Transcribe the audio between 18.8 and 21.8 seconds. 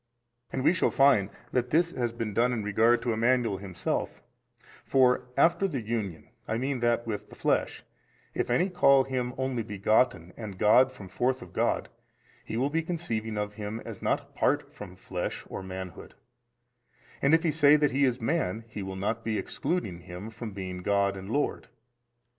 will not be excluding Him from being God and Lord 20.